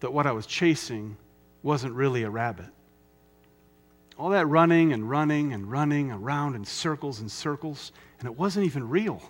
that 0.00 0.14
what 0.14 0.26
I 0.26 0.32
was 0.32 0.46
chasing 0.46 1.14
wasn't 1.62 1.92
really 1.92 2.22
a 2.22 2.30
rabbit. 2.30 2.72
All 4.18 4.30
that 4.30 4.46
running 4.46 4.94
and 4.94 5.10
running 5.10 5.52
and 5.52 5.70
running 5.70 6.12
around 6.12 6.54
in 6.54 6.64
circles 6.64 7.20
and 7.20 7.30
circles, 7.30 7.92
and 8.18 8.26
it 8.26 8.34
wasn't 8.34 8.64
even 8.64 8.88
real. 8.88 9.20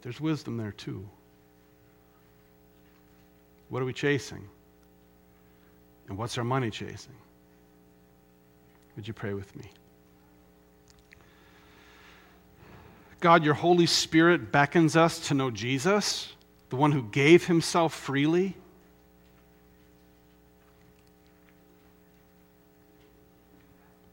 There's 0.00 0.22
wisdom 0.22 0.56
there 0.56 0.72
too. 0.72 1.06
What 3.68 3.82
are 3.82 3.84
we 3.84 3.92
chasing? 3.92 4.48
And 6.08 6.16
what's 6.16 6.38
our 6.38 6.44
money 6.44 6.70
chasing? 6.70 7.14
Would 8.96 9.06
you 9.06 9.14
pray 9.14 9.34
with 9.34 9.54
me? 9.54 9.70
God, 13.20 13.44
your 13.44 13.54
Holy 13.54 13.86
Spirit 13.86 14.52
beckons 14.52 14.96
us 14.96 15.28
to 15.28 15.34
know 15.34 15.50
Jesus, 15.50 16.32
the 16.70 16.76
one 16.76 16.92
who 16.92 17.02
gave 17.02 17.46
himself 17.46 17.92
freely. 17.92 18.54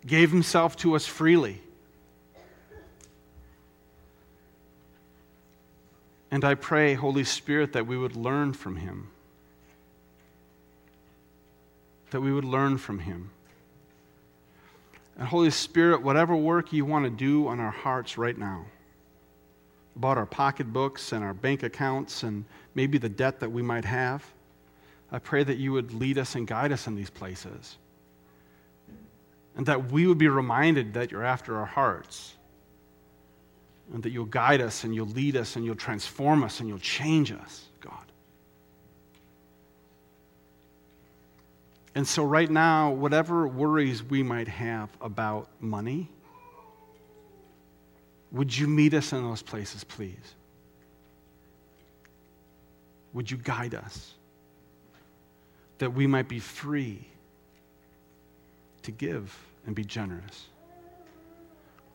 Gave 0.06 0.32
himself 0.32 0.76
to 0.78 0.96
us 0.96 1.06
freely. 1.06 1.62
And 6.32 6.44
I 6.44 6.56
pray, 6.56 6.96
Holy 6.96 7.24
Spirit, 7.24 7.74
that 7.74 7.88
we 7.88 7.98
would 7.98 8.16
learn 8.16 8.54
from 8.54 8.76
him. 8.76 9.10
That 12.16 12.22
we 12.22 12.32
would 12.32 12.46
learn 12.46 12.78
from 12.78 13.00
him. 13.00 13.30
And 15.18 15.28
Holy 15.28 15.50
Spirit, 15.50 16.02
whatever 16.02 16.34
work 16.34 16.72
you 16.72 16.86
want 16.86 17.04
to 17.04 17.10
do 17.10 17.50
on 17.50 17.60
our 17.60 17.72
hearts 17.72 18.18
right 18.18 18.38
now, 18.38 18.68
about 19.98 20.18
our 20.18 20.26
pocketbooks 20.26 21.12
and 21.12 21.26
our 21.26 21.34
bank 21.34 21.64
accounts 21.64 22.24
and 22.24 22.46
maybe 22.74 22.98
the 22.98 23.10
debt 23.10 23.42
that 23.42 23.52
we 23.52 23.62
might 23.62 23.84
have, 23.84 24.24
I 25.12 25.20
pray 25.20 25.44
that 25.44 25.58
you 25.58 25.74
would 25.74 25.94
lead 25.94 26.18
us 26.18 26.36
and 26.36 26.48
guide 26.48 26.72
us 26.72 26.88
in 26.88 26.96
these 26.96 27.10
places. 27.10 27.76
And 29.58 29.66
that 29.66 29.92
we 29.92 30.08
would 30.08 30.18
be 30.18 30.30
reminded 30.30 30.94
that 30.94 31.12
you're 31.12 31.26
after 31.26 31.58
our 31.58 31.66
hearts. 31.66 32.34
And 33.94 34.02
that 34.04 34.12
you'll 34.12 34.24
guide 34.24 34.62
us 34.62 34.86
and 34.86 34.96
you'll 34.96 35.08
lead 35.08 35.36
us 35.36 35.58
and 35.58 35.66
you'll 35.66 35.76
transform 35.76 36.46
us 36.46 36.62
and 36.62 36.70
you'll 36.70 36.80
change 36.80 37.34
us, 37.34 37.66
God. 37.82 38.05
And 41.96 42.06
so, 42.06 42.26
right 42.26 42.50
now, 42.50 42.92
whatever 42.92 43.48
worries 43.48 44.04
we 44.04 44.22
might 44.22 44.50
have 44.50 44.90
about 45.00 45.50
money, 45.62 46.10
would 48.34 48.56
you 48.56 48.68
meet 48.68 48.94
us 48.94 49.14
in 49.14 49.24
those 49.24 49.42
places, 49.42 49.86
please? 49.86 50.36
Would 53.14 53.32
you 53.32 53.38
guide 53.38 53.74
us 53.74 54.14
that 55.78 55.94
we 55.94 56.06
might 56.06 56.28
be 56.28 56.40
free 56.40 57.08
to 58.84 58.92
give 58.92 59.34
and 59.66 59.74
be 59.74 59.86
generous? 59.86 60.48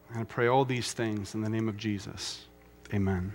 And 0.09 0.21
I 0.21 0.25
pray 0.25 0.47
all 0.47 0.65
these 0.65 0.95
things 0.95 1.35
in 1.35 1.43
the 1.43 1.51
name 1.51 1.69
of 1.69 1.77
Jesus. 1.77 2.47
Amen. 2.95 3.35